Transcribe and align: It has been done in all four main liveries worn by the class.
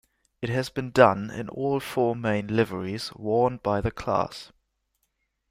It 0.41 0.49
has 0.49 0.69
been 0.69 0.89
done 0.89 1.29
in 1.29 1.47
all 1.49 1.79
four 1.79 2.15
main 2.15 2.47
liveries 2.47 3.13
worn 3.13 3.57
by 3.57 3.81
the 3.81 3.91
class. 3.91 4.51